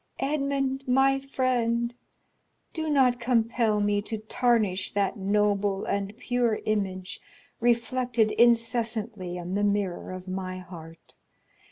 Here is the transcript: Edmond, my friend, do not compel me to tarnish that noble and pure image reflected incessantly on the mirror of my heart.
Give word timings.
Edmond, 0.17 0.83
my 0.87 1.19
friend, 1.19 1.93
do 2.73 2.89
not 2.89 3.19
compel 3.19 3.79
me 3.79 4.01
to 4.01 4.17
tarnish 4.17 4.93
that 4.93 5.15
noble 5.15 5.85
and 5.85 6.17
pure 6.17 6.59
image 6.65 7.21
reflected 7.59 8.31
incessantly 8.31 9.37
on 9.37 9.53
the 9.53 9.63
mirror 9.63 10.11
of 10.11 10.27
my 10.27 10.57
heart. 10.57 11.17